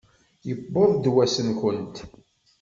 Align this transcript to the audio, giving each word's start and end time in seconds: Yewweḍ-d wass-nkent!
Yewweḍ-d 0.47 1.05
wass-nkent! 1.13 1.95